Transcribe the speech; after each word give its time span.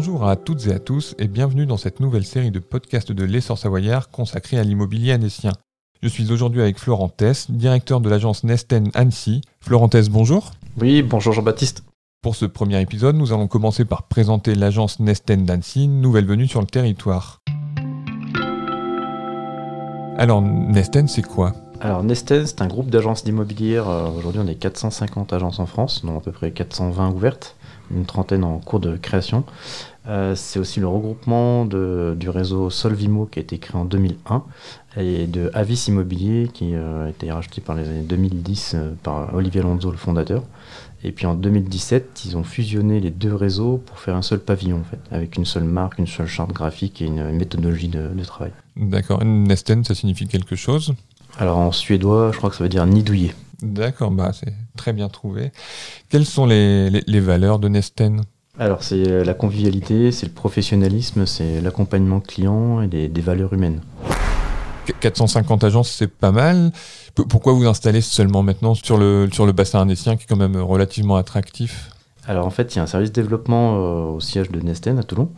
Bonjour 0.00 0.28
à 0.28 0.36
toutes 0.36 0.68
et 0.68 0.72
à 0.72 0.78
tous 0.78 1.16
et 1.18 1.26
bienvenue 1.26 1.66
dans 1.66 1.76
cette 1.76 1.98
nouvelle 1.98 2.24
série 2.24 2.52
de 2.52 2.60
podcasts 2.60 3.10
de 3.10 3.24
l'essor 3.24 3.58
savoyard 3.58 4.10
consacrée 4.10 4.56
à 4.56 4.62
l'immobilier 4.62 5.10
annécien. 5.10 5.50
Je 6.00 6.06
suis 6.06 6.30
aujourd'hui 6.30 6.62
avec 6.62 6.78
Florentès, 6.78 7.50
directeur 7.50 8.00
de 8.00 8.08
l'agence 8.08 8.44
Nesten 8.44 8.92
Annecy. 8.94 9.40
Florentès, 9.60 10.08
bonjour. 10.08 10.52
Oui, 10.80 11.02
bonjour 11.02 11.32
Jean-Baptiste. 11.32 11.82
Pour 12.22 12.36
ce 12.36 12.44
premier 12.44 12.80
épisode, 12.80 13.16
nous 13.16 13.32
allons 13.32 13.48
commencer 13.48 13.84
par 13.84 14.04
présenter 14.04 14.54
l'agence 14.54 15.00
Nesten 15.00 15.44
d'Annecy, 15.44 15.88
nouvelle 15.88 16.26
venue 16.26 16.46
sur 16.46 16.60
le 16.60 16.68
territoire. 16.68 17.40
Alors, 20.16 20.42
Nesten, 20.42 21.08
c'est 21.08 21.26
quoi? 21.26 21.54
Alors, 21.80 22.04
Nesten, 22.04 22.46
c'est 22.46 22.62
un 22.62 22.68
groupe 22.68 22.90
d'agences 22.90 23.24
d'immobilière. 23.24 23.88
Euh, 23.88 24.10
aujourd'hui, 24.16 24.40
on 24.44 24.46
est 24.46 24.54
450 24.54 25.32
agences 25.32 25.58
en 25.58 25.66
France, 25.66 26.04
dont 26.04 26.18
à 26.18 26.20
peu 26.20 26.30
près 26.30 26.52
420 26.52 27.10
ouvertes, 27.10 27.56
une 27.94 28.04
trentaine 28.04 28.44
en 28.44 28.58
cours 28.58 28.80
de 28.80 28.96
création. 28.96 29.44
Euh, 30.06 30.34
c'est 30.34 30.58
aussi 30.58 30.80
le 30.80 30.88
regroupement 30.88 31.66
de, 31.66 32.16
du 32.18 32.30
réseau 32.30 32.70
Solvimo 32.70 33.26
qui 33.26 33.40
a 33.40 33.42
été 33.42 33.58
créé 33.58 33.78
en 33.78 33.84
2001 33.84 34.42
et 34.96 35.26
de 35.26 35.50
Avis 35.52 35.84
Immobilier 35.88 36.48
qui 36.52 36.74
euh, 36.74 37.06
a 37.06 37.10
été 37.10 37.30
racheté 37.30 37.60
par 37.60 37.76
les 37.76 37.86
années 37.86 38.02
2010 38.02 38.76
par 39.02 39.34
Olivier 39.34 39.60
Alonso, 39.60 39.90
le 39.90 39.98
fondateur. 39.98 40.42
Et 41.04 41.12
puis 41.12 41.26
en 41.26 41.34
2017, 41.34 42.22
ils 42.24 42.36
ont 42.36 42.42
fusionné 42.42 42.98
les 43.00 43.10
deux 43.10 43.34
réseaux 43.34 43.80
pour 43.86 43.98
faire 44.00 44.16
un 44.16 44.22
seul 44.22 44.40
pavillon, 44.40 44.80
en 44.80 44.84
fait, 44.84 44.98
avec 45.14 45.36
une 45.36 45.44
seule 45.44 45.64
marque, 45.64 45.98
une 45.98 46.08
seule 46.08 46.26
charte 46.26 46.52
graphique 46.52 47.00
et 47.00 47.04
une 47.04 47.30
méthodologie 47.30 47.88
de, 47.88 48.10
travail. 48.24 48.50
D'accord. 48.76 49.24
Nesten, 49.24 49.84
ça 49.84 49.94
signifie 49.94 50.26
quelque 50.26 50.56
chose? 50.56 50.94
Alors 51.38 51.58
en 51.58 51.70
suédois, 51.70 52.30
je 52.32 52.38
crois 52.38 52.50
que 52.50 52.56
ça 52.56 52.64
veut 52.64 52.68
dire 52.68 52.84
nidouiller. 52.84 53.32
D'accord, 53.62 54.10
bah, 54.10 54.30
c'est 54.32 54.54
très 54.76 54.92
bien 54.92 55.08
trouvé. 55.08 55.52
Quelles 56.08 56.26
sont 56.26 56.46
les, 56.46 56.90
les, 56.90 57.20
valeurs 57.20 57.58
de 57.58 57.68
Nesten? 57.68 58.22
Alors 58.58 58.82
c'est 58.82 59.24
la 59.24 59.34
convivialité, 59.34 60.12
c'est 60.12 60.26
le 60.26 60.32
professionnalisme, 60.32 61.26
c'est 61.26 61.60
l'accompagnement 61.60 62.20
client 62.20 62.82
et 62.82 62.88
des, 62.88 63.08
des 63.08 63.20
valeurs 63.20 63.52
humaines. 63.52 63.80
450 65.00 65.64
agences, 65.64 65.90
c'est 65.90 66.08
pas 66.08 66.32
mal. 66.32 66.72
Pourquoi 67.28 67.52
vous 67.52 67.66
installez 67.66 68.00
seulement 68.00 68.42
maintenant 68.42 68.74
sur 68.74 68.96
le, 68.96 69.28
sur 69.32 69.44
le 69.44 69.52
bassin 69.52 69.80
arnécien 69.80 70.16
qui 70.16 70.24
est 70.24 70.26
quand 70.26 70.36
même 70.36 70.56
relativement 70.56 71.16
attractif? 71.16 71.90
Alors 72.28 72.46
en 72.46 72.50
fait, 72.50 72.74
il 72.74 72.76
y 72.76 72.80
a 72.80 72.82
un 72.82 72.86
service 72.86 73.10
développement 73.10 73.76
euh, 73.76 74.12
au 74.12 74.20
siège 74.20 74.50
de 74.50 74.60
Nesten 74.60 74.98
à 74.98 75.02
Toulon. 75.02 75.30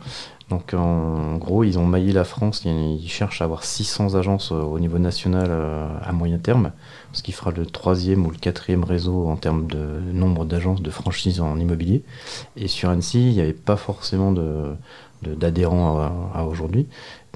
Donc 0.49 0.73
en 0.73 1.37
gros, 1.37 1.63
ils 1.63 1.79
ont 1.79 1.85
maillé 1.85 2.11
la 2.11 2.25
France, 2.25 2.63
ils 2.65 3.07
cherchent 3.07 3.41
à 3.41 3.45
avoir 3.45 3.63
600 3.63 4.15
agences 4.15 4.51
euh, 4.51 4.61
au 4.61 4.77
niveau 4.77 4.99
national 4.99 5.47
euh, 5.49 5.87
à 6.03 6.11
moyen 6.11 6.37
terme, 6.37 6.73
ce 7.13 7.23
qui 7.23 7.31
fera 7.31 7.51
le 7.51 7.65
troisième 7.65 8.25
ou 8.25 8.29
le 8.29 8.37
quatrième 8.37 8.83
réseau 8.83 9.29
en 9.29 9.37
termes 9.37 9.67
de 9.67 10.01
nombre 10.11 10.43
d'agences 10.43 10.81
de 10.81 10.91
franchise 10.91 11.39
en 11.39 11.57
immobilier. 11.57 12.03
Et 12.57 12.67
sur 12.67 12.89
Annecy, 12.89 13.25
il 13.25 13.33
n'y 13.35 13.41
avait 13.41 13.53
pas 13.53 13.77
forcément 13.77 14.33
d'adhérents 15.23 16.01
à, 16.35 16.43
aujourd'hui. 16.43 16.87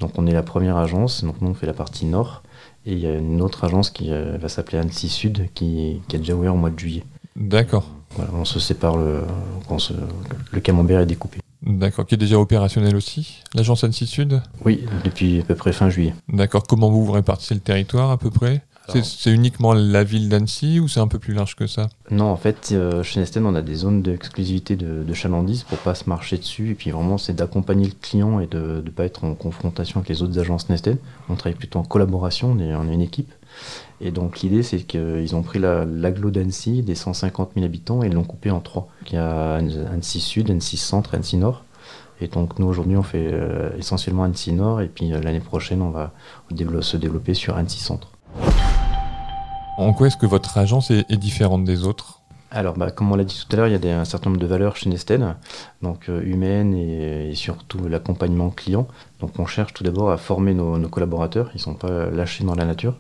Donc 0.02 0.12
on 0.18 0.28
est 0.28 0.34
la 0.34 0.44
première 0.44 0.76
agence, 0.76 1.24
donc 1.24 1.40
nous 1.40 1.48
on 1.48 1.54
fait 1.54 1.68
la 1.68 1.74
partie 1.74 2.06
nord. 2.06 2.44
Et 2.86 2.92
il 2.92 3.00
y 3.00 3.08
a 3.08 3.16
une 3.16 3.42
autre 3.42 3.64
agence 3.64 3.90
qui 3.90 4.10
va 4.12 4.50
s'appeler 4.50 4.80
Annecy 4.80 5.08
Sud 5.08 5.48
qui, 5.54 6.02
qui, 6.10 6.16
a 6.18 6.20
déjà 6.20 6.36
ouvert 6.36 6.54
au 6.54 6.58
mois 6.58 6.70
de 6.70 6.78
juillet. 6.78 7.04
D'accord. 7.36 7.86
on 8.34 8.46
se 8.46 8.60
sépare 8.60 8.98
le, 8.98 9.24
quand 9.68 9.78
le 10.52 10.60
camembert 10.62 11.02
est 11.02 11.06
découpé. 11.06 11.40
D'accord, 11.62 12.06
qui 12.06 12.14
est 12.14 12.18
déjà 12.18 12.40
opérationnel 12.40 12.96
aussi, 12.96 13.42
l'agence 13.56 13.84
Annecy 13.84 14.06
Sud? 14.06 14.42
Oui, 14.64 14.86
depuis 15.04 15.42
à 15.42 15.44
peu 15.44 15.56
près 15.56 15.74
fin 15.74 15.90
juillet. 15.90 16.14
D'accord, 16.30 16.64
comment 16.68 16.90
vous 16.90 17.04
vous 17.04 17.12
répartissez 17.12 17.56
le 17.56 17.60
territoire 17.60 18.12
à 18.12 18.18
peu 18.18 18.30
près? 18.30 18.62
C'est 18.88 19.32
uniquement 19.32 19.74
la 19.74 20.04
ville 20.04 20.30
d'Annecy 20.30 20.80
ou 20.80 20.88
c'est 20.88 21.00
un 21.00 21.08
peu 21.08 21.20
plus 21.20 21.34
large 21.34 21.56
que 21.56 21.68
ça? 21.68 21.90
Non, 22.12 22.26
en 22.26 22.38
fait, 22.38 22.70
euh, 22.72 23.04
chez 23.04 23.20
Nesten, 23.20 23.46
on 23.46 23.56
a 23.56 23.62
des 23.62 23.76
zones 23.76 24.02
d'exclusivité 24.02 24.76
de, 24.76 25.04
de, 25.04 25.14
chalandise 25.14 25.64
pour 25.64 25.78
pas 25.80 25.96
se 25.96 26.10
marcher 26.10 26.38
dessus. 26.38 26.72
Et 26.72 26.76
puis 26.76 26.92
vraiment, 26.92 27.18
c'est 27.18 27.34
d'accompagner 27.34 27.86
le 27.86 27.94
client 28.00 28.40
et 28.40 28.48
de 28.48 28.84
ne 28.86 28.90
pas 28.90 29.06
être 29.06 29.24
en 29.24 29.34
confrontation 29.34 30.00
avec 30.00 30.10
les 30.10 30.22
autres 30.24 30.40
agences 30.40 30.70
Nesten. 30.70 30.98
On 31.30 31.36
travaille 31.36 31.58
plutôt 31.58 31.80
en 31.80 31.84
collaboration, 31.84 32.52
on 32.52 32.60
est, 32.60 32.94
une 32.94 33.02
équipe. 33.02 33.32
Et 34.02 34.12
donc 34.12 34.42
l'idée, 34.42 34.64
c'est 34.64 34.80
qu'ils 34.80 35.36
ont 35.36 35.42
pris 35.42 35.60
l'agglo 35.60 36.30
d'Annecy, 36.30 36.84
des 36.84 36.96
150 36.96 37.52
000 37.56 37.66
habitants, 37.66 38.04
et 38.04 38.10
l'ont 38.10 38.24
coupé 38.24 38.52
en 38.52 38.60
trois. 38.60 38.90
Il 39.08 39.14
y 39.14 39.18
a 39.18 39.56
Annecy 39.56 40.20
Sud, 40.20 40.52
Annecy 40.52 40.78
Centre, 40.78 41.16
Annecy 41.16 41.38
Nord. 41.38 41.64
Et 42.22 42.28
donc 42.28 42.60
nous 42.60 42.68
aujourd'hui 42.68 42.96
on 42.96 43.04
fait 43.04 43.30
euh, 43.32 43.72
essentiellement 43.78 44.24
Annecy 44.24 44.54
Nord 44.54 44.80
et 44.82 44.88
puis 44.88 45.12
euh, 45.12 45.20
l'année 45.20 45.42
prochaine 45.42 45.82
on 45.82 45.90
va 45.90 46.14
se 46.82 46.98
développer 46.98 47.34
sur 47.34 47.58
Annecy 47.58 47.80
Centre. 47.80 48.15
En 49.78 49.92
quoi 49.92 50.08
est-ce 50.08 50.16
que 50.16 50.26
votre 50.26 50.58
agence 50.58 50.90
est, 50.90 51.18
différente 51.18 51.66
des 51.66 51.86
autres? 51.86 52.22
Alors, 52.50 52.78
bah, 52.78 52.92
comme 52.92 53.12
on 53.12 53.16
l'a 53.16 53.26
dit 53.26 53.38
tout 53.46 53.54
à 53.54 53.58
l'heure, 53.58 53.68
il 53.68 53.74
y 53.74 53.76
a 53.76 53.80
des, 53.80 53.90
un 53.90 54.06
certain 54.06 54.30
nombre 54.30 54.42
de 54.42 54.48
valeurs 54.48 54.78
chez 54.78 54.90
Nesten, 54.90 55.36
donc 55.82 56.08
euh, 56.08 56.22
humaines 56.24 56.74
et, 56.74 57.36
surtout 57.36 57.86
l'accompagnement 57.90 58.50
client. 58.52 58.88
Donc, 59.20 59.38
on 59.38 59.46
cherche 59.46 59.74
tout 59.74 59.84
d'abord 59.84 60.12
à 60.12 60.18
former 60.18 60.54
nos, 60.54 60.80
collaborateurs, 60.88 61.50
ils 61.54 61.58
ne 61.58 61.62
sont 61.62 61.74
pas 61.74 62.10
lâchés 62.10 62.46
dans 62.46 62.56
la 62.56 62.64
nature. 62.64 62.96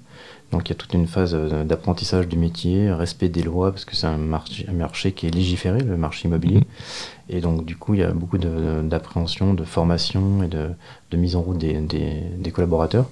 Donc, 0.51 0.67
il 0.67 0.73
y 0.73 0.75
a 0.75 0.75
toute 0.75 0.93
une 0.93 1.07
phase 1.07 1.33
euh, 1.33 1.63
d'apprentissage 1.63 2.27
du 2.27 2.37
métier, 2.37 2.91
respect 2.91 3.29
des 3.29 3.43
lois, 3.43 3.71
parce 3.71 3.85
que 3.85 3.95
c'est 3.95 4.07
un 4.07 4.17
marché, 4.17 4.65
un 4.67 4.73
marché 4.73 5.13
qui 5.13 5.27
est 5.27 5.31
légiféré, 5.31 5.79
le 5.79 5.95
marché 5.95 6.27
immobilier. 6.27 6.59
Mmh. 6.59 6.65
Et 7.29 7.39
donc, 7.39 7.63
du 7.63 7.77
coup, 7.77 7.93
il 7.93 8.01
y 8.01 8.03
a 8.03 8.11
beaucoup 8.11 8.37
d'appréhension, 8.37 9.53
de, 9.53 9.63
formation 9.63 10.43
et 10.43 10.49
de, 10.49 10.67
mise 11.15 11.37
en 11.37 11.41
route 11.41 11.57
des, 11.57 11.79
des, 11.79 12.51
collaborateurs. 12.51 13.05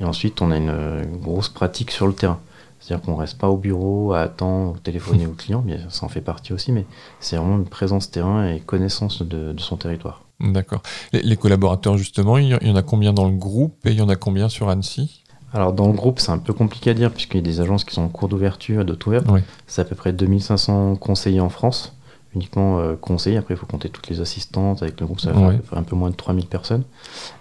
Et 0.00 0.04
ensuite, 0.04 0.42
on 0.42 0.50
a 0.50 0.56
une 0.56 1.06
grosse 1.20 1.48
pratique 1.48 1.92
sur 1.92 2.08
le 2.08 2.12
terrain. 2.12 2.40
C'est-à-dire 2.84 3.06
qu'on 3.06 3.12
ne 3.12 3.20
reste 3.20 3.38
pas 3.38 3.48
au 3.48 3.56
bureau 3.56 4.12
à 4.12 4.20
attendre, 4.20 4.78
téléphoner 4.82 5.26
aux 5.26 5.32
clients, 5.32 5.62
bien 5.62 5.78
ça 5.88 6.04
en 6.04 6.10
fait 6.10 6.20
partie 6.20 6.52
aussi, 6.52 6.70
mais 6.70 6.84
c'est 7.18 7.36
vraiment 7.36 7.56
une 7.56 7.64
présence 7.64 8.10
terrain 8.10 8.46
et 8.46 8.60
connaissance 8.60 9.22
de, 9.22 9.54
son 9.56 9.78
territoire. 9.78 10.20
D'accord. 10.38 10.82
Les, 11.14 11.36
collaborateurs, 11.38 11.96
justement, 11.96 12.36
il 12.36 12.48
y 12.48 12.70
en 12.70 12.76
a 12.76 12.82
combien 12.82 13.14
dans 13.14 13.26
le 13.26 13.36
groupe 13.36 13.74
et 13.86 13.92
il 13.92 13.96
y 13.96 14.02
en 14.02 14.10
a 14.10 14.16
combien 14.16 14.50
sur 14.50 14.68
Annecy? 14.68 15.22
Alors 15.54 15.72
dans 15.72 15.86
le 15.86 15.94
groupe, 15.94 16.20
c'est 16.20 16.32
un 16.32 16.38
peu 16.38 16.52
compliqué 16.52 16.90
à 16.90 16.94
dire 16.94 17.10
puisqu'il 17.10 17.38
y 17.38 17.40
a 17.40 17.42
des 17.42 17.62
agences 17.62 17.84
qui 17.84 17.94
sont 17.94 18.02
en 18.02 18.08
cours 18.08 18.28
d'ouverture, 18.28 18.84
d'autres 18.84 19.08
ouvertes. 19.08 19.28
C'est 19.66 19.80
à 19.80 19.86
peu 19.86 19.94
près 19.94 20.12
2500 20.12 20.96
conseillers 20.96 21.40
en 21.40 21.48
France 21.48 21.94
uniquement 22.34 22.80
euh, 22.80 22.96
conseillers. 22.96 23.36
Après, 23.36 23.54
il 23.54 23.56
faut 23.56 23.66
compter 23.66 23.88
toutes 23.88 24.08
les 24.08 24.20
assistantes. 24.20 24.82
Avec 24.82 25.00
le 25.00 25.06
groupe, 25.06 25.20
ça 25.20 25.32
va 25.32 25.52
faire 25.52 25.78
un 25.78 25.82
peu 25.82 25.96
moins 25.96 26.10
de 26.10 26.16
3000 26.16 26.46
personnes. 26.46 26.84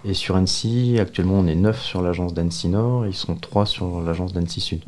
Et 0.06 0.14
sur 0.14 0.36
Annecy, 0.36 0.98
actuellement, 1.00 1.36
on 1.36 1.48
est 1.48 1.56
9 1.56 1.81
sur 1.81 2.02
l'agence 2.02 2.34
d'Annecy 2.34 2.70
Nord 2.70 3.06
et 3.06 3.10
ils 3.10 3.16
sont 3.16 3.36
3 3.36 3.66
sur 3.66 4.02
l'agence 4.02 4.34
d'Annecy 4.34 4.62
Sud. 4.62 4.84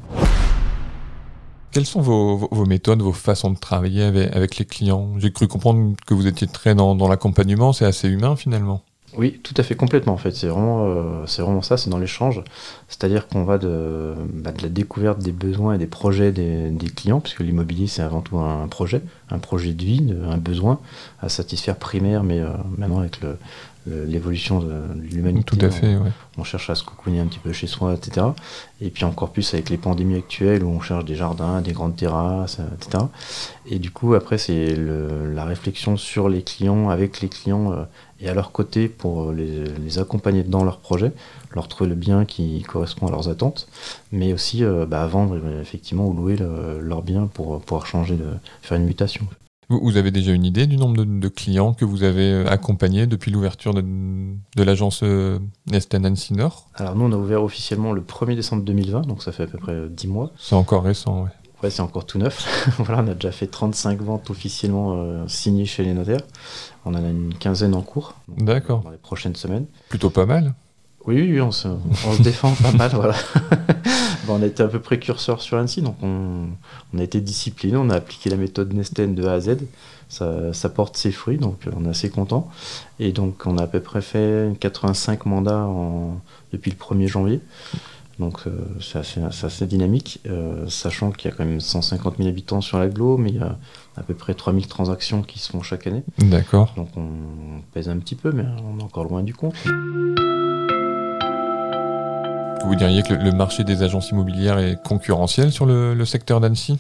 Quelles 1.76 1.86
sont 1.86 2.00
vos, 2.00 2.66
méthodes, 2.66 3.02
vos 3.02 3.12
façons 3.12 3.52
de 3.52 3.60
travailler 3.60 4.04
avec, 4.04 4.58
les 4.58 4.64
clients? 4.64 5.20
J'ai 5.20 5.34
cru 5.34 5.50
comprendre 5.50 5.98
que 6.08 6.14
vous 6.14 6.26
étiez 6.26 6.48
très 6.48 6.74
dans 6.74 7.10
l'accompagnement, 7.10 7.74
c'est 7.74 7.84
assez 7.84 8.08
humain 8.08 8.38
finalement. 8.38 8.82
Oui, 9.18 9.40
tout 9.44 9.54
à 9.58 9.64
fait, 9.64 9.76
complètement 9.76 10.14
en 10.14 10.18
fait. 10.18 10.32
C'est 10.32 10.48
vraiment, 10.48 10.86
euh, 10.88 11.26
c'est 11.26 11.42
vraiment 11.42 11.62
ça, 11.62 11.78
c'est 11.78 11.90
dans 11.90 11.98
l'échange. 11.98 12.44
C'est-à-dire 12.88 13.28
qu'on 13.28 13.44
va 13.44 13.58
de, 13.58 14.14
bah, 14.34 14.52
de, 14.52 14.62
la 14.62 14.70
découverte 14.70 15.20
des 15.20 15.32
besoins 15.32 15.76
et 15.76 15.78
des 15.78 15.88
projets 15.88 16.32
des, 16.32 16.74
clients, 16.96 17.20
puisque 17.20 17.42
l'immobilier 17.42 17.88
c'est 17.88 18.02
avant 18.02 18.22
tout 18.22 18.38
un 18.38 18.68
projet, 18.68 19.02
un 19.30 19.40
projet 19.40 19.74
de 19.74 19.84
vie, 19.84 20.16
un 20.30 20.38
besoin 20.38 20.80
à 21.22 21.30
satisfaire 21.30 21.76
primaire, 21.78 22.24
mais 22.24 22.40
euh, 22.40 22.50
maintenant 22.78 23.00
avec 23.00 23.22
le, 23.22 23.38
l'évolution 23.88 24.60
de, 24.60 24.74
l'humanité. 25.12 25.58
Tout 25.58 25.66
à 25.66 25.70
fait, 25.70 25.96
on, 26.38 26.44
cherche 26.44 26.70
à 26.70 26.76
se 26.76 26.84
cocooner 26.84 27.20
un 27.20 27.28
petit 27.28 27.40
peu 27.40 27.54
chez 27.54 27.68
soi, 27.68 27.94
etc. 27.94 28.28
Et 28.82 28.90
puis 28.90 29.04
encore 29.06 29.30
plus 29.30 29.54
avec 29.54 29.70
les 29.70 29.78
pandémies 29.78 30.18
actuelles 30.18 30.64
où 30.64 30.70
on 30.70 30.82
cherche 30.82 31.06
des 31.06 31.16
jardins, 31.16 31.62
des 31.62 31.72
grandes 31.72 31.96
terrasses, 31.96 32.60
etc. 32.82 33.06
Et 33.68 33.78
du 33.78 33.92
coup, 33.92 34.16
après, 34.16 34.38
c'est 34.38 34.76
la 34.76 35.46
réflexion 35.46 35.98
sur 35.98 36.30
les 36.30 36.42
clients, 36.42 36.90
avec 36.90 37.22
les 37.22 37.30
clients 37.30 37.74
euh, 37.74 37.84
et 38.26 38.30
à 38.30 38.34
leur 38.34 38.52
côté 38.52 38.90
pour 38.90 39.32
les, 39.32 40.00
accompagner 40.00 40.44
dans 40.44 40.64
leur 40.64 40.80
projet, 40.80 41.14
leur 41.54 41.68
trouver 41.68 41.90
le 41.90 41.96
bien 41.96 42.26
qui 42.26 42.64
correspond 42.64 43.08
à 43.08 43.12
leurs 43.12 43.30
attentes, 43.30 43.68
mais 44.12 44.34
aussi 44.34 44.64
euh, 44.64 44.86
bah, 44.86 45.06
vendre 45.08 45.38
effectivement 45.62 46.08
ou 46.08 46.14
louer 46.14 46.38
leur 46.38 47.02
bien 47.02 47.28
pour 47.28 47.62
pouvoir 47.62 47.86
changer, 47.86 48.16
de, 48.16 48.26
faire 48.62 48.78
une 48.78 48.86
mutation. 48.86 49.26
Vous, 49.70 49.98
avez 49.98 50.12
déjà 50.12 50.32
une 50.32 50.46
idée 50.46 50.68
du 50.68 50.78
nombre 50.78 51.06
de, 51.06 51.28
clients 51.28 51.74
que 51.74 51.86
vous 51.86 52.04
avez 52.04 52.32
euh, 52.32 52.48
accompagnés 52.48 53.08
depuis 53.08 53.32
l'ouverture 53.32 53.74
de, 53.74 54.64
l'agence 54.64 55.02
euh, 55.04 55.40
Annecy 55.92 56.34
Nord? 56.34 56.68
Alors 56.76 56.96
nous, 56.96 57.06
on 57.06 57.12
a 57.12 57.18
ouvert 57.18 57.42
officiellement 57.44 57.92
le 57.92 58.02
1er 58.02 58.36
décembre 58.36 58.64
2020, 58.64 59.08
donc 59.08 59.24
ça 59.24 59.32
fait 59.32 59.44
à 59.44 59.48
peu 59.48 59.58
près 59.58 59.88
10 59.90 60.08
mois. 60.08 60.32
C'est 60.38 60.56
encore 60.56 60.84
récent, 60.84 61.24
oui. 61.24 61.30
Ouais, 61.64 61.70
c'est 61.70 61.82
encore 61.82 62.06
tout 62.06 62.18
neuf. 62.18 62.70
voilà, 62.80 63.02
on 63.04 63.08
a 63.08 63.14
déjà 63.14 63.32
fait 63.32 63.48
35 63.48 64.02
ventes 64.02 64.30
officiellement 64.30 64.96
euh, 64.96 65.28
signées 65.28 65.66
chez 65.66 65.84
les 65.84 65.94
notaires. 65.94 66.22
On 66.86 66.94
en 66.94 67.04
a 67.04 67.10
une 67.10 67.34
quinzaine 67.34 67.76
en 67.76 67.82
cours. 67.82 68.16
D'accord. 68.28 68.82
Dans 68.82 68.92
les 68.92 68.98
prochaines 68.98 69.36
semaines. 69.36 69.66
Plutôt 69.90 70.10
pas 70.10 70.26
mal. 70.26 70.54
Oui, 71.08 71.22
oui, 71.22 71.40
on 71.40 71.52
se, 71.52 71.68
on 71.68 72.14
se 72.14 72.22
défend 72.24 72.52
pas 72.56 72.72
mal, 72.72 72.92
voilà. 72.94 73.14
on 74.28 74.42
a 74.42 74.46
été 74.46 74.64
un 74.64 74.68
peu 74.68 74.80
précurseur 74.80 75.40
sur 75.40 75.58
Annecy, 75.58 75.84
donc 75.84 75.98
on, 76.02 76.48
a 76.98 77.04
été 77.04 77.22
discipliné, 77.22 77.78
on 77.78 77.92
a 77.92 77.96
appliqué 77.96 78.32
la 78.32 78.38
méthode 78.38 78.74
Nesten 78.74 79.14
de 79.14 79.24
A 79.26 79.34
à 79.34 79.40
Z. 79.40 79.58
Ça, 80.10 80.70
porte 80.74 80.98
ses 80.98 81.12
fruits, 81.12 81.38
donc 81.38 81.60
on 81.76 81.86
est 81.86 81.90
assez 81.90 82.10
content. 82.10 82.50
Et 83.00 83.12
donc 83.12 83.44
on 83.46 83.58
a 83.58 83.64
à 83.64 83.68
peu 83.68 83.82
près 83.82 84.02
fait 84.02 84.52
85 84.60 85.26
mandats 85.26 85.68
depuis 86.52 86.72
le 86.72 86.78
1er 86.78 87.08
janvier. 87.08 87.42
Donc 88.20 88.44
c'est 88.82 89.00
assez, 89.44 89.66
dynamique, 89.66 90.22
sachant 90.68 91.12
qu'il 91.12 91.30
y 91.30 91.34
a 91.34 91.36
quand 91.36 91.46
même 91.46 91.60
150 91.60 92.18
000 92.18 92.30
habitants 92.30 92.62
sur 92.62 92.80
l'agglo, 92.80 93.18
mais 93.18 93.30
il 93.30 93.36
y 93.36 93.44
a 93.44 93.58
à 93.98 94.04
peu 94.04 94.14
près 94.14 94.34
3000 94.34 94.68
transactions 94.68 95.22
qui 95.22 95.40
se 95.40 95.52
font 95.52 95.62
chaque 95.62 95.88
année. 95.88 96.04
D'accord. 96.20 96.74
Donc 96.78 96.90
on 96.96 97.62
pèse 97.74 97.90
un 97.90 97.98
petit 97.98 98.16
peu, 98.16 98.32
mais 98.32 98.46
on 98.64 98.80
est 98.80 98.84
encore 98.84 99.04
loin 99.04 99.24
du 99.24 99.34
compte. 99.34 99.56
Vous 102.66 102.76
diriez 102.76 103.04
que 103.04 103.14
le 103.14 103.32
marché 103.32 103.64
des 103.64 103.84
agences 103.84 104.10
immobilières 104.10 104.58
est 104.58 104.82
concurrentiel 104.82 105.52
sur 105.52 105.68
le, 105.68 106.04
secteur 106.06 106.42
d'Annecy? 106.42 106.80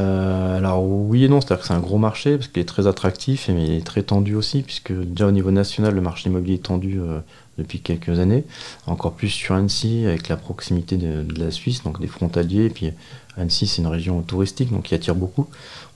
Euh, 0.00 0.56
alors 0.56 0.82
oui 0.84 1.24
et 1.24 1.28
non, 1.28 1.40
c'est-à-dire 1.40 1.60
que 1.60 1.66
c'est 1.66 1.74
un 1.74 1.80
gros 1.80 1.98
marché 1.98 2.36
parce 2.36 2.48
qu'il 2.48 2.62
est 2.62 2.66
très 2.66 2.86
attractif 2.86 3.48
et 3.48 3.52
mais 3.52 3.66
il 3.66 3.72
est 3.74 3.86
très 3.86 4.02
tendu 4.02 4.34
aussi 4.34 4.62
puisque 4.62 4.92
déjà 4.92 5.26
au 5.26 5.30
niveau 5.30 5.50
national 5.50 5.94
le 5.94 6.00
marché 6.00 6.30
immobilier 6.30 6.54
est 6.54 6.64
tendu 6.64 6.98
euh, 6.98 7.20
depuis 7.58 7.80
quelques 7.80 8.18
années, 8.18 8.44
encore 8.86 9.12
plus 9.12 9.28
sur 9.28 9.54
Annecy 9.54 10.06
avec 10.06 10.28
la 10.28 10.36
proximité 10.36 10.96
de, 10.96 11.24
la 11.38 11.50
Suisse, 11.50 11.82
donc 11.82 12.00
des 12.00 12.06
frontaliers, 12.06 12.66
et 12.66 12.70
puis 12.70 12.92
Annecy 13.36 13.66
c'est 13.66 13.82
une 13.82 13.88
région 13.88 14.22
touristique 14.22 14.70
donc 14.70 14.84
qui 14.84 14.94
attire 14.94 15.14
beaucoup, 15.14 15.46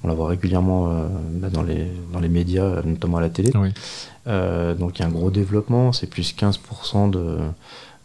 on 0.03 0.09
la 0.09 0.15
voit 0.15 0.29
régulièrement 0.29 0.91
euh, 0.91 1.07
bah, 1.31 1.49
dans, 1.51 1.63
les, 1.63 1.87
dans 2.13 2.21
les 2.21 2.29
médias, 2.29 2.83
notamment 2.85 3.17
à 3.19 3.23
la 3.23 3.31
télé. 3.31 3.51
donc 3.51 4.99
il 4.99 5.03
y 5.03 5.03
a 5.03 5.07
un 5.07 5.13
gros 5.13 5.31
développement, 5.31 5.93
c'est 5.93 6.09
plus 6.09 6.35
15% 6.37 7.11
de 7.11 7.39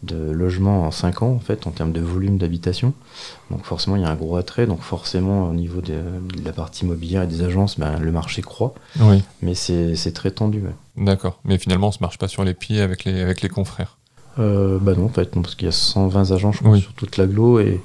de 0.02 0.16
logements 0.16 0.86
en 0.86 0.90
5 0.90 1.22
ans 1.22 1.32
en 1.32 1.38
fait 1.40 1.66
en 1.66 1.70
termes 1.70 1.92
de 1.92 2.00
volume 2.00 2.38
d'habitation. 2.38 2.94
Donc 3.50 3.64
forcément 3.64 3.96
il 3.96 4.02
y 4.02 4.04
a 4.04 4.10
un 4.10 4.14
gros 4.14 4.36
attrait. 4.36 4.66
Donc 4.66 4.80
forcément 4.80 5.48
au 5.48 5.52
niveau 5.52 5.80
de, 5.80 6.00
la 6.44 6.52
partie 6.52 6.84
immobilière 6.84 7.22
et 7.22 7.26
des 7.26 7.42
agences 7.42 7.78
ben, 7.78 7.98
le 7.98 8.12
marché 8.12 8.42
croît. 8.42 8.74
Oui. 9.00 9.22
mais 9.42 9.54
c'est 9.54 10.12
très 10.14 10.30
tendu 10.30 10.62
d'accord. 10.96 11.38
Mais 11.44 11.58
finalement 11.58 11.88
on 11.88 11.92
se 11.92 12.00
marche 12.00 12.18
pas 12.18 12.28
sur 12.28 12.44
les 12.44 12.54
pieds 12.54 12.80
avec 12.80 13.04
les, 13.04 13.20
avec 13.20 13.42
les 13.42 13.48
confrères. 13.48 13.98
Euh, 14.38 14.78
bah 14.80 14.94
non 14.94 15.06
en 15.06 15.08
fait 15.08 15.30
parce 15.30 15.54
qu'il 15.54 15.66
y 15.66 15.68
a 15.68 15.72
120 15.72 16.30
agents 16.30 16.52
je 16.52 16.58
crois, 16.60 16.78
sur 16.78 16.92
toute 16.94 17.16
l'agglo 17.16 17.58
et 17.58 17.80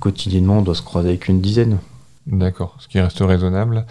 quotidiennement 0.00 0.58
on 0.58 0.62
doit 0.62 0.74
se 0.74 0.82
croiser 0.82 1.08
avec 1.08 1.28
une 1.28 1.40
dizaine. 1.40 1.78
D'accord. 2.26 2.76
Ce 2.80 2.88
qui 2.88 2.98
reste 2.98 3.20
raisonnable. 3.20 3.86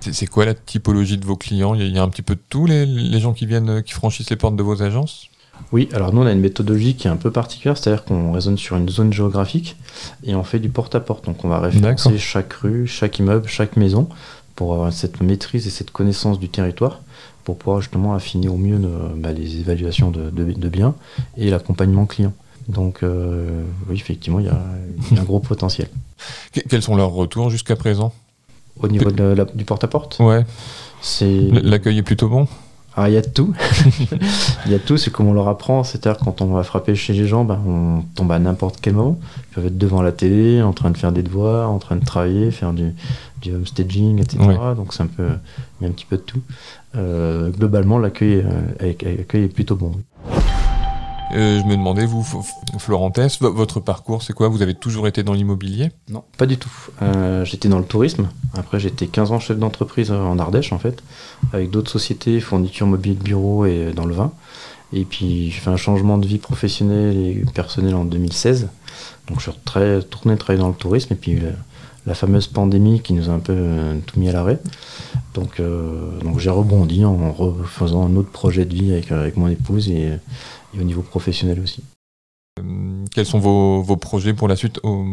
C'est 0.00 0.26
quoi 0.26 0.44
la 0.44 0.54
typologie 0.54 1.16
de 1.16 1.24
vos 1.24 1.36
clients? 1.36 1.74
Il 1.74 1.86
y, 1.94 1.98
a, 1.98 2.02
un 2.02 2.08
petit 2.08 2.22
peu 2.22 2.34
de 2.34 2.40
tout 2.48 2.66
les, 2.66 2.86
les 2.86 3.20
gens 3.20 3.32
qui 3.34 3.46
viennent 3.46 3.84
qui 3.84 3.92
franchissent 3.92 4.30
les 4.30 4.36
portes 4.36 4.56
de 4.56 4.62
vos 4.62 4.82
agences? 4.82 5.28
Oui, 5.72 5.88
alors 5.92 6.12
nous 6.12 6.20
on 6.20 6.26
a 6.26 6.32
une 6.32 6.40
méthodologie 6.40 6.94
qui 6.94 7.06
est 7.06 7.10
un 7.10 7.16
peu 7.16 7.30
particulière, 7.30 7.78
c'est-à-dire 7.78 8.04
qu'on 8.04 8.32
raisonne 8.32 8.58
sur 8.58 8.76
une 8.76 8.88
zone 8.88 9.12
géographique 9.12 9.76
et 10.24 10.34
on 10.34 10.44
fait 10.44 10.58
du 10.58 10.68
porte-à-porte. 10.68 11.24
Donc 11.24 11.44
on 11.44 11.48
va 11.48 11.60
référencer 11.60 12.18
chaque 12.18 12.52
rue, 12.52 12.86
chaque 12.86 13.18
immeuble, 13.18 13.48
chaque 13.48 13.76
maison 13.76 14.08
pour 14.54 14.74
avoir 14.74 14.92
cette 14.92 15.22
maîtrise 15.22 15.66
et 15.66 15.70
cette 15.70 15.90
connaissance 15.90 16.38
du 16.38 16.48
territoire 16.48 17.00
pour 17.44 17.56
pouvoir 17.56 17.80
justement 17.80 18.14
affiner 18.14 18.48
au 18.48 18.56
mieux 18.56 18.78
bah, 19.16 19.32
les 19.32 19.58
évaluations 19.58 20.10
de, 20.10 20.68
biens 20.68 20.94
et 21.36 21.50
l'accompagnement 21.50 22.06
client. 22.06 22.34
Donc 22.68 23.02
euh, 23.02 23.64
oui, 23.88 23.96
effectivement, 23.96 24.38
il 24.38 24.46
y, 24.46 24.48
a 24.48 24.62
un 25.18 25.24
gros 25.24 25.40
potentiel. 25.40 25.88
Quels 26.68 26.82
sont 26.82 26.96
leurs 26.96 27.10
retours 27.10 27.50
jusqu'à 27.50 27.76
présent? 27.76 28.12
Au 28.80 28.88
niveau 28.88 29.10
du 29.10 29.64
porte-à-porte? 29.64 30.18
Ouais. 30.20 30.44
L'accueil 31.20 31.98
est 31.98 32.02
plutôt 32.02 32.28
bon? 32.28 32.46
Alors 32.94 33.08
il 33.08 33.14
y 33.14 33.16
a 33.16 33.22
tout. 33.22 33.54
Il 34.66 34.72
y 34.72 34.74
a 34.74 34.78
tout, 34.78 34.96
c'est 34.96 35.10
comme 35.10 35.26
on 35.26 35.32
leur 35.32 35.48
apprend. 35.48 35.82
C'est-à-dire 35.82 36.20
quand 36.22 36.42
on 36.42 36.46
va 36.46 36.62
frapper 36.62 36.94
chez 36.94 37.12
les 37.14 37.26
gens, 37.26 37.44
ben, 37.44 37.58
on 37.66 38.02
tombe 38.14 38.30
à 38.32 38.38
n'importe 38.38 38.78
quel 38.80 38.94
moment. 38.94 39.18
Ils 39.36 39.54
peuvent 39.54 39.66
être 39.66 39.78
devant 39.78 40.02
la 40.02 40.12
télé, 40.12 40.62
en 40.62 40.72
train 40.72 40.90
de 40.90 40.96
faire 40.96 41.12
des 41.12 41.22
devoirs, 41.22 41.70
en 41.70 41.78
train 41.78 41.96
de 41.96 42.04
travailler, 42.04 42.50
faire 42.50 42.72
du, 42.72 42.94
du 43.40 43.54
homestaging, 43.54 44.20
etc. 44.20 44.38
Donc 44.76 44.92
c'est 44.92 45.02
un 45.02 45.06
peu, 45.06 45.26
il 45.80 45.84
y 45.84 45.86
a 45.86 45.88
un 45.88 45.92
petit 45.92 46.06
peu 46.06 46.16
de 46.16 46.22
tout. 46.22 46.42
Euh, 46.94 47.48
globalement, 47.50 47.98
l'accueil 47.98 48.44
euh, 48.44 48.92
est 49.08 49.54
plutôt 49.54 49.76
bon. 49.76 49.92
Euh, 51.34 51.60
je 51.60 51.64
me 51.64 51.72
demandais, 51.72 52.04
vous, 52.04 52.24
Florentès, 52.78 53.40
votre 53.40 53.80
parcours, 53.80 54.22
c'est 54.22 54.34
quoi? 54.34 54.48
Vous 54.48 54.60
avez 54.60 54.74
toujours 54.74 55.06
été 55.06 55.22
dans 55.22 55.32
l'immobilier? 55.32 55.90
Non, 56.10 56.24
pas 56.36 56.46
du 56.46 56.58
tout. 56.58 56.72
Euh, 57.00 57.44
j'étais 57.44 57.68
dans 57.68 57.78
le 57.78 57.84
tourisme. 57.84 58.28
Après, 58.54 58.78
j'étais 58.78 59.06
15 59.06 59.32
ans 59.32 59.40
chef 59.40 59.58
d'entreprise 59.58 60.10
en 60.10 60.38
Ardèche, 60.38 60.72
en 60.72 60.78
fait, 60.78 61.02
avec 61.52 61.70
d'autres 61.70 61.90
sociétés, 61.90 62.38
fourniture 62.40 62.86
mobilier 62.86 63.14
de 63.14 63.22
bureau 63.22 63.64
et 63.64 63.92
dans 63.94 64.04
le 64.04 64.14
vin. 64.14 64.32
Et 64.92 65.04
puis, 65.04 65.50
j'ai 65.50 65.60
fait 65.60 65.70
un 65.70 65.76
changement 65.76 66.18
de 66.18 66.26
vie 66.26 66.38
professionnelle 66.38 67.16
et 67.16 67.44
personnelle 67.54 67.94
en 67.94 68.04
2016. 68.04 68.68
Donc, 69.28 69.40
je 69.40 69.50
suis 69.50 69.60
très, 69.64 70.02
tourné 70.02 70.36
travailler 70.36 70.60
dans 70.60 70.68
le 70.68 70.74
tourisme. 70.74 71.14
Et 71.14 71.16
puis, 71.16 71.38
la, 72.04 72.14
fameuse 72.14 72.46
pandémie 72.46 73.00
qui 73.00 73.14
nous 73.14 73.30
a 73.30 73.32
un 73.32 73.38
peu 73.38 73.54
euh, 73.56 73.98
tout 74.04 74.20
mis 74.20 74.28
à 74.28 74.32
l'arrêt. 74.32 74.58
Donc, 75.34 75.60
donc 76.22 76.38
j'ai 76.38 76.50
rebondi 76.50 77.04
en 77.04 77.32
refaisant 77.32 78.06
un 78.06 78.16
autre 78.16 78.30
projet 78.30 78.64
de 78.64 78.74
vie 78.74 78.92
avec, 78.92 79.10
avec 79.12 79.36
mon 79.36 79.48
épouse 79.48 79.88
et 79.90 80.18
et 80.74 80.80
au 80.80 80.84
niveau 80.84 81.02
professionnel 81.02 81.60
aussi. 81.60 81.82
Euh, 82.60 83.04
quels 83.14 83.26
sont 83.26 83.38
vos, 83.38 83.82
vos, 83.82 83.96
projets 83.96 84.34
pour 84.34 84.48
la 84.48 84.56
suite 84.56 84.80
au 84.82 85.04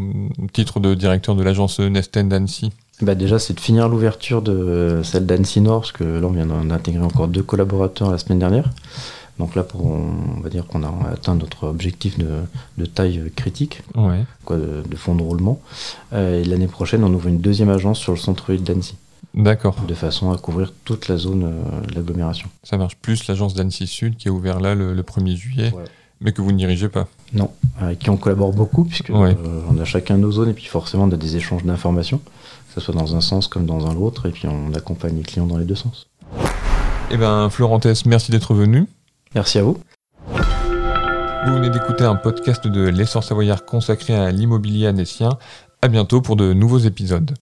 titre 0.54 0.80
de 0.80 0.94
directeur 0.94 1.36
de 1.36 1.44
l'agence 1.44 1.80
Nesten 1.80 2.30
d'Annecy? 2.30 2.72
Bah 3.02 3.16
déjà, 3.16 3.40
c'est 3.40 3.54
de 3.54 3.60
finir 3.62 3.88
l'ouverture 3.88 4.42
de 4.42 5.02
celle 5.04 5.26
d'Annecy 5.26 5.62
Nord, 5.62 5.82
parce 5.82 5.94
que 5.94 6.04
là, 6.04 6.28
on 6.28 6.32
vient 6.32 6.46
d'intégrer 6.46 7.04
encore 7.04 7.30
deux 7.30 7.44
collaborateurs 7.44 8.12
la 8.12 8.18
semaine 8.18 8.40
dernière. 8.40 8.70
Donc 9.38 9.56
là, 9.56 9.64
pour, 9.64 9.86
on 9.86 10.42
va 10.42 10.50
dire 10.50 10.68
qu'on 10.68 10.84
a 10.84 10.94
atteint 11.10 11.36
notre 11.36 11.66
objectif 11.66 12.18
de, 12.18 12.28
de 12.78 12.86
taille 12.86 13.32
critique, 13.38 13.84
ouais. 13.96 14.26
quoi, 14.44 14.58
de, 14.58 14.84
de, 14.86 14.96
fonds 14.98 15.16
de 15.16 15.22
roulement. 15.22 15.62
Euh, 16.12 16.42
et 16.42 16.44
l'année 16.44 16.68
prochaine, 16.68 17.06
on 17.06 17.14
ouvre 17.14 17.30
une 17.30 17.40
deuxième 17.40 17.70
agence 17.70 18.00
sur 18.00 18.12
le 18.12 18.18
centre-ville 18.18 18.64
d'Annecy. 18.64 18.96
D'accord. 19.34 19.76
De 19.88 19.94
façon 19.94 20.32
à 20.32 20.38
couvrir 20.38 20.74
toute 20.86 21.08
la 21.08 21.18
zone 21.18 21.44
euh, 21.44 21.82
de 21.88 21.96
l'agglomération. 21.96 22.50
Ça 22.64 22.78
marche 22.78 22.96
plus 22.96 23.28
l'agence 23.28 23.54
d'Annecy 23.54 23.88
Sud 23.88 24.18
qui 24.18 24.28
est 24.28 24.32
ouvert 24.32 24.60
là 24.60 24.76
le, 24.76 25.02
1er 25.02 25.36
juillet, 25.36 25.74
mais 26.20 26.32
que 26.32 26.42
vous 26.42 26.52
ne 26.52 26.58
dirigez 26.58 26.90
pas. 26.90 27.08
Non, 27.34 27.52
avec 27.80 28.00
qui 28.00 28.10
on 28.10 28.18
collabore 28.18 28.54
beaucoup, 28.54 28.86
puisque 28.86 29.12
euh, 29.12 29.34
on 29.70 29.78
a 29.80 29.86
chacun 29.86 30.18
nos 30.18 30.32
zones, 30.32 30.50
et 30.50 30.54
puis 30.54 30.66
forcément 30.66 31.04
on 31.04 31.12
a 31.12 31.18
des 31.18 31.36
échanges 31.36 31.64
d'informations, 31.64 32.18
que 32.18 32.74
ce 32.76 32.82
soit 32.82 32.94
dans 32.94 33.16
un 33.16 33.22
sens 33.22 33.48
comme 33.48 33.66
dans 33.66 33.88
un 33.88 33.96
autre, 33.96 34.28
et 34.28 34.32
puis 34.32 34.48
on 34.48 34.74
accompagne 34.74 35.16
les 35.16 35.24
clients 35.24 35.48
dans 35.48 35.58
les 35.58 35.66
deux 35.66 35.76
sens. 35.76 36.08
Eh 37.12 37.18
bien, 37.18 37.50
Florentès, 37.50 38.06
merci 38.06 38.32
d'être 38.32 38.54
venu. 38.54 38.86
Merci 39.36 39.60
à 39.60 39.64
vous. 39.64 39.78
Vous 41.46 41.54
venez 41.54 41.70
d'écouter 41.70 42.04
un 42.04 42.16
podcast 42.16 42.68
de 42.68 42.88
l'essor 42.90 43.24
savoyard 43.24 43.66
consacré 43.66 44.14
à 44.14 44.32
l'immobilier 44.32 44.88
annécien. 44.88 45.30
À 45.82 45.88
bientôt 45.88 46.22
pour 46.22 46.36
de 46.36 46.54
nouveaux 46.54 46.80
épisodes. 46.80 47.34